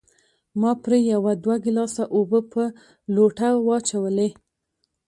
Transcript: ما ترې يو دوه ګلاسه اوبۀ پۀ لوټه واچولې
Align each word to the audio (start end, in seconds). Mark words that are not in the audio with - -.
ما 0.59 0.71
ترې 0.83 0.97
يو 1.11 1.21
دوه 1.43 1.55
ګلاسه 1.65 2.03
اوبۀ 2.15 2.39
پۀ 2.51 2.63
لوټه 3.13 3.49
واچولې 3.67 4.29